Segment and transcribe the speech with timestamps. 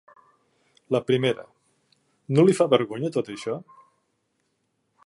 [0.95, 1.45] La primera:
[2.39, 3.61] No li fa vergonya tot això?